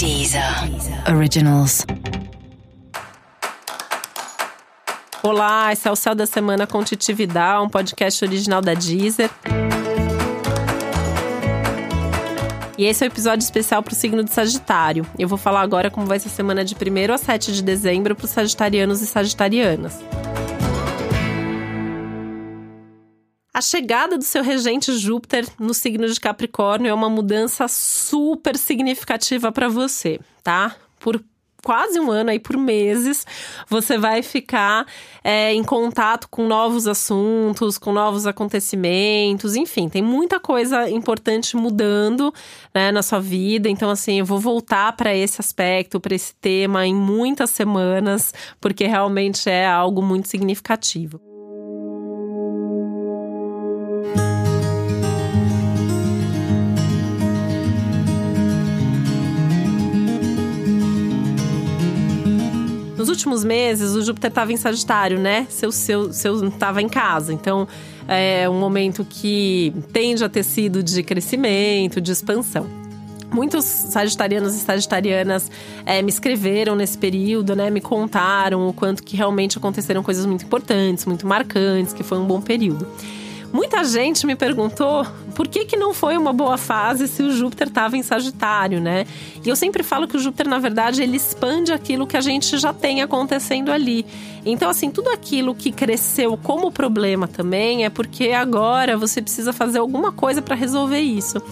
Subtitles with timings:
[0.00, 0.42] Deezer
[1.14, 1.84] Originals.
[5.22, 9.28] Olá, esse é o Céu da Semana com Titi Vidal, um podcast original da Deezer.
[12.78, 15.04] E esse é o um episódio especial para o signo de Sagitário.
[15.18, 18.16] Eu vou falar agora como vai ser a semana de 1 a 7 de dezembro
[18.16, 20.00] para os sagitarianos e sagitarianas.
[23.52, 29.50] A chegada do seu regente Júpiter no signo de Capricórnio é uma mudança super significativa
[29.50, 30.76] para você, tá?
[31.00, 31.20] Por
[31.62, 33.26] quase um ano aí por meses,
[33.68, 34.86] você vai ficar
[35.22, 42.32] é, em contato com novos assuntos, com novos acontecimentos, enfim, tem muita coisa importante mudando
[42.72, 43.68] né, na sua vida.
[43.68, 48.86] Então, assim, eu vou voltar para esse aspecto, para esse tema em muitas semanas, porque
[48.86, 51.29] realmente é algo muito significativo.
[63.00, 65.46] Nos últimos meses, o Júpiter estava em Sagitário, né?
[65.48, 67.32] Seu, seu, seu estava em casa.
[67.32, 67.66] Então,
[68.06, 72.66] é um momento que tende a ter sido de crescimento, de expansão.
[73.32, 75.50] Muitos sagitarianos e sagitarianas
[75.86, 77.70] é, me escreveram nesse período, né?
[77.70, 82.26] Me contaram o quanto que realmente aconteceram coisas muito importantes, muito marcantes, que foi um
[82.26, 82.86] bom período.
[83.52, 87.68] Muita gente me perguntou por que, que não foi uma boa fase se o Júpiter
[87.68, 89.06] estava em Sagitário, né?
[89.44, 92.56] E eu sempre falo que o Júpiter, na verdade, ele expande aquilo que a gente
[92.58, 94.06] já tem acontecendo ali.
[94.44, 99.78] Então, assim, tudo aquilo que cresceu como problema também é porque agora você precisa fazer
[99.78, 101.42] alguma coisa para resolver isso.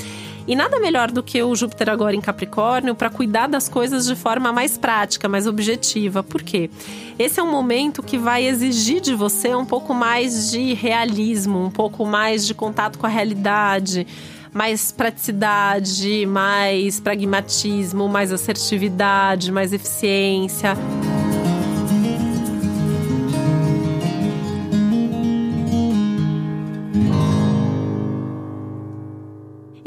[0.49, 4.17] E nada melhor do que o Júpiter agora em Capricórnio para cuidar das coisas de
[4.17, 6.23] forma mais prática, mais objetiva.
[6.23, 6.71] Por quê?
[7.19, 11.71] Esse é um momento que vai exigir de você um pouco mais de realismo, um
[11.71, 14.07] pouco mais de contato com a realidade
[14.51, 20.75] mais praticidade, mais pragmatismo, mais assertividade, mais eficiência.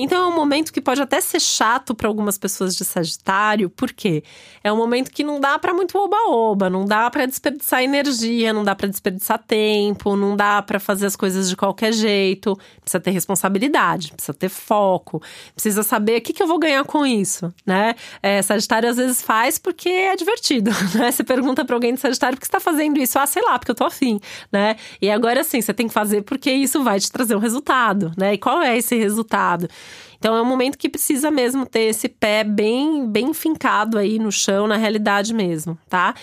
[0.03, 4.23] Então é um momento que pode até ser chato para algumas pessoas de Sagitário, porque
[4.63, 8.63] é um momento que não dá para muito oba-oba, não dá para desperdiçar energia, não
[8.63, 12.57] dá para desperdiçar tempo, não dá para fazer as coisas de qualquer jeito.
[12.81, 15.21] Precisa ter responsabilidade, precisa ter foco,
[15.53, 17.93] precisa saber o que, que eu vou ganhar com isso, né?
[18.23, 21.11] É, Sagitário às vezes faz porque é divertido, né?
[21.11, 23.19] Você pergunta para alguém de Sagitário por que você tá fazendo isso?
[23.19, 24.19] Ah, sei lá, porque eu tô afim,
[24.51, 24.77] né?
[24.99, 28.33] E agora sim, você tem que fazer porque isso vai te trazer um resultado, né?
[28.33, 29.69] E qual é esse resultado?
[30.17, 34.31] Então é um momento que precisa mesmo ter esse pé bem, bem fincado aí no
[34.31, 36.13] chão, na realidade mesmo, tá?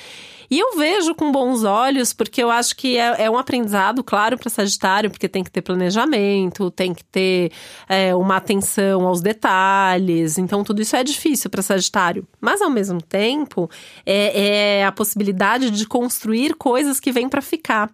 [0.50, 4.38] E eu vejo com bons olhos, porque eu acho que é, é um aprendizado, claro,
[4.38, 7.52] para Sagitário, porque tem que ter planejamento, tem que ter
[7.86, 10.38] é, uma atenção aos detalhes.
[10.38, 12.26] Então, tudo isso é difícil para Sagitário.
[12.40, 13.68] Mas, ao mesmo tempo,
[14.06, 17.90] é, é a possibilidade de construir coisas que vêm para ficar.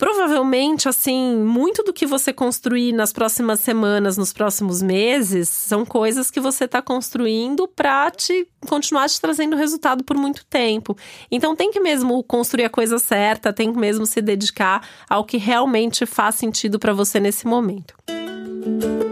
[0.00, 6.30] Provavelmente, assim, muito do que você construir nas próximas semanas, nos próximos meses, são coisas
[6.30, 10.96] que você está construindo para te continuar te trazendo resultado por muito tempo.
[11.30, 15.36] Então tem que mesmo construir a coisa certa, tem que mesmo se dedicar ao que
[15.36, 17.94] realmente faz sentido para você nesse momento.
[18.08, 19.09] Música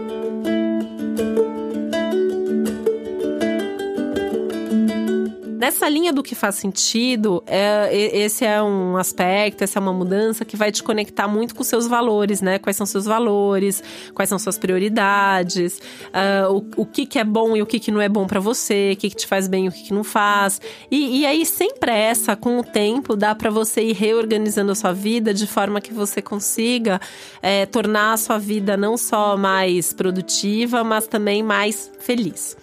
[5.69, 10.43] Nessa linha do que faz sentido, é, esse é um aspecto, essa é uma mudança
[10.43, 12.57] que vai te conectar muito com seus valores, né?
[12.57, 13.83] Quais são seus valores,
[14.15, 17.91] quais são suas prioridades, uh, o, o que, que é bom e o que, que
[17.91, 19.93] não é bom para você, o que, que te faz bem e o que, que
[19.93, 20.59] não faz.
[20.89, 24.91] E, e aí, sem pressa, com o tempo, dá para você ir reorganizando a sua
[24.91, 26.99] vida de forma que você consiga
[27.43, 32.57] é, tornar a sua vida não só mais produtiva, mas também mais feliz.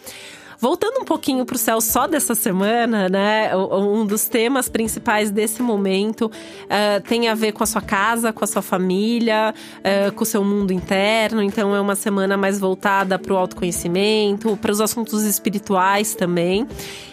[0.59, 3.55] Voltando um pouquinho para o céu só dessa semana, né?
[3.57, 8.43] Um dos temas principais desse momento uh, tem a ver com a sua casa, com
[8.43, 11.43] a sua família, uh, com o seu mundo interno.
[11.43, 16.67] Então é uma semana mais voltada para o autoconhecimento, para os assuntos espirituais também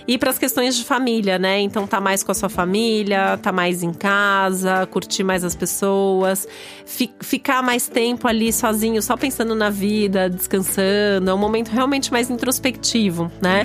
[0.08, 1.60] e para as questões de família, né?
[1.60, 6.48] Então tá mais com a sua família, tá mais em casa, curtir mais as pessoas,
[6.86, 11.30] fi ficar mais tempo ali sozinho, só pensando na vida, descansando.
[11.30, 13.64] É um momento realmente mais introspectivo, né?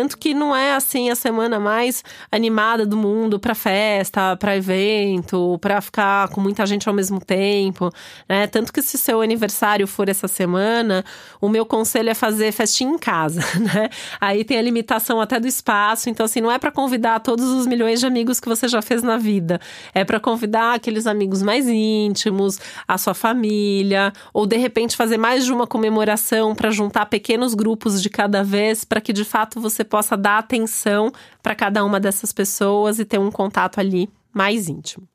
[0.00, 2.02] Tanto que não é assim a semana mais
[2.32, 7.92] animada do mundo para festa, para evento, para ficar com muita gente ao mesmo tempo,
[8.26, 8.46] né?
[8.46, 11.04] Tanto que se seu aniversário for essa semana,
[11.38, 13.90] o meu conselho é fazer festinha em casa, né?
[14.18, 17.66] Aí tem a limitação até do espaço, então assim, não é para convidar todos os
[17.66, 19.60] milhões de amigos que você já fez na vida.
[19.92, 22.58] É para convidar aqueles amigos mais íntimos,
[22.88, 28.00] a sua família, ou de repente fazer mais de uma comemoração para juntar pequenos grupos
[28.00, 32.32] de cada vez, para que de fato você possa dar atenção para cada uma dessas
[32.32, 35.06] pessoas e ter um contato ali mais íntimo.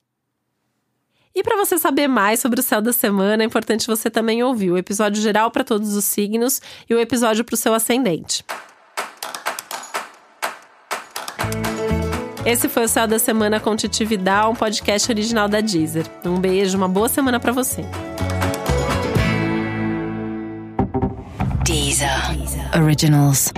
[1.33, 4.72] E para você saber mais sobre o céu da semana, é importante você também ouvir
[4.72, 8.44] o episódio geral para todos os signos e o episódio para o seu ascendente.
[12.45, 16.06] Esse foi o Céu da Semana com Titi Vidal, um podcast original da Deezer.
[16.24, 17.83] Um beijo, uma boa semana para você.
[21.66, 22.07] Deezer.
[22.80, 23.51] Originals.